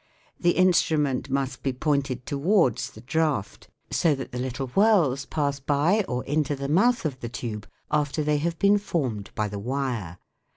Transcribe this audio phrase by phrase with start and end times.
[0.39, 5.59] The instru ment must be pointed towards the draught, so that the little whirls pass
[5.59, 9.59] by or into the mouth of the tube after they have been formed by the
[9.59, 10.17] wire.